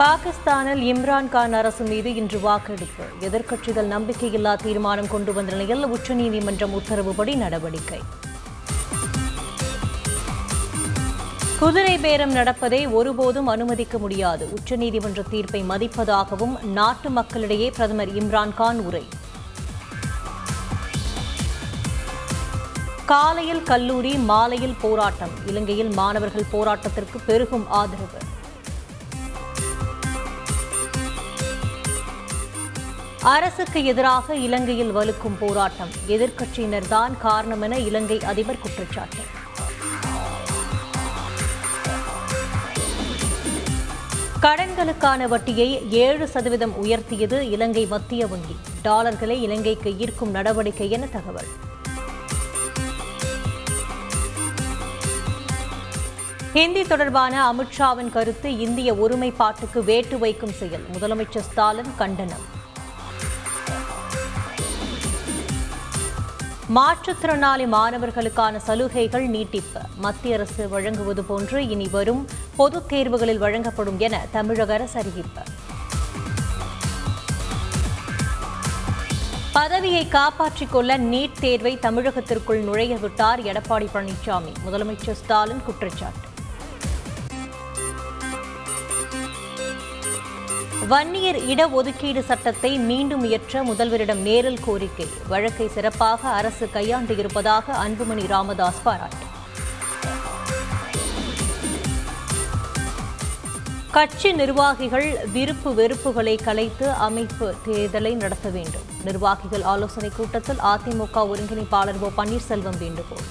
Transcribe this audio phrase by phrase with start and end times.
[0.00, 3.04] பாகிஸ்தானில் இம்ரான்கான் அரசு மீது இன்று வாக்கெடுப்பு.
[3.20, 8.00] எதிர்க்கட்சிகள் நம்பிக்கையில்லா தீர்மானம் கொண்டு வந்த நிலையில் உச்சநீதிமன்றம் உத்தரவுப்படி நடவடிக்கை.
[11.58, 14.50] குதிரை பேரம் நடப்பதை ஒருபோதும் அனுமதிக்க முடியாது.
[14.58, 19.04] உச்சநீதிமன்ற தீர்ப்பை மதிப்பதாகவும் நாட்டு மக்களிடையே பிரதமர் இம்ரான்கான் உரை.
[23.06, 25.30] காலையில் கல்லூரி மாலையில் போராட்டம்.
[25.46, 28.34] இலங்கையில் மாணவர்கள் போராட்டத்திற்கு பெருகும் ஆதரவு.
[33.32, 35.88] அரசுக்கு எதிராக இலங்கையில் வலுக்கும் போராட்டம்.
[36.08, 39.22] எதிர்க்கட்சியினர்தான் காரணம் என இலங்கை அதிபர் குற்றச்சாட்டு.
[44.42, 48.56] கடன்களுக்கான வட்டியை ஏழு சதவீதம் உயர்த்தியது இலங்கை மத்திய வங்கி.
[48.82, 51.50] டாலர்களை இலங்கைக்கு ஈர்க்கும் நடவடிக்கை என தகவல்.
[56.52, 60.86] ஹிந்தி தொடர்பான அமித்ஷாவின் கருத்து இந்திய ஒருமைப்பாட்டுக்கு வேட்டு வைக்கும் செயல்.
[60.92, 62.54] முதலமைச்சர் ஸ்டாலின் கண்டனம்.
[66.74, 69.80] மாற்றுத்திறனாளி மாணவர்களுக்கான சலுகைகள் நீட்டிப்பு.
[69.96, 75.40] மத்திய அரசு வழங்குவது போன்று இனி வரும் பொதுத் தேர்வுகளில் வழங்கப்படும் என தமிழக அரசு அறிவிப்பு.
[79.52, 86.34] பதவியை காப்பாற்றிக் கொள்ள நீட் தேர்வை தமிழகத்திற்குள் நுழைய விட்டார் எடப்பாடி பழனிசாமி முதலமைச்சர் ஸ்டாலின் குற்றச்சாட்டு.
[90.90, 95.06] வன்னியர் இடஒதுக்கீடு சட்டத்தை மீண்டும் இயற்ற முதல்வரிடம் நேரில் கோரிக்கை.
[95.28, 99.24] வழக்கை சிறப்பாக அரசு கையாண்டு இருப்பதாக அன்புமணி ராமதாஸ் பாராட்டு.
[103.90, 108.86] கட்சி நிர்வாகிகள் விருப்பு வெறுப்புகளை கலைத்து அமைப்பு தேர்தலை நடத்த வேண்டும்.
[109.04, 113.26] நிர்வாகிகள் ஆலோசனை கூட்டத்தில் அதிமுக ஒருங்கிணைப்பாளர் ஓ பன்னீர்செல்வம் வேண்டுகோள்.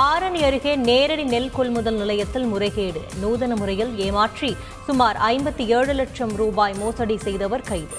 [0.00, 3.00] ஆரணி அருகே நேரடி நெல் கொள்முதல் நிலையத்தில் முறைகேடு.
[3.20, 7.98] நூதன முறையில் ஏமாற்றி சுமார் ஐம்பத்தி ஏழு லட்சம் ரூபாய் மோசடி செய்தவர் கைது.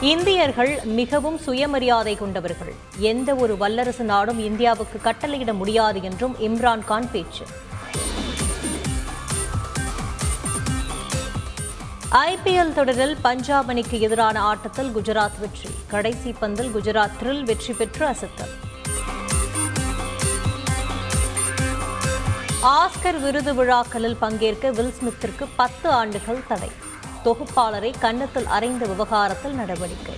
[0.00, 2.72] இந்தியர்கள் மிகவும் சுயமரியாதை கொண்டவர்கள்.
[2.98, 7.44] எந்த ஒரு வல்லரசு நாடும் இந்தியாவுக்கு கட்டளையிட முடியாது என்றும் இம்ரான்கான் பேச்சு.
[12.12, 15.70] ஐபிஎல் தொடரில் பஞ்சாப் அணிக்கு எதிரான ஆட்டத்தில் குஜராத் வெற்றி.
[15.86, 18.52] கடைசி பந்தில் குஜராத் த்ரில் வெற்றி பெற்று அசத்தல்.
[22.62, 26.70] ஆஸ்கர் விருது விழாக்களில் பங்கேற்க வில் ஸ்மித்திற்கு பத்து ஆண்டுகள் தடை.
[27.24, 30.14] தொகுப்பாளரை கன்னத்தில் அறைந்த விவகாரத்தில் நடவடிக்கை.